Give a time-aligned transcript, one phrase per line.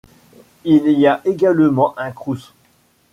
[0.63, 2.55] Il y a également un Crous.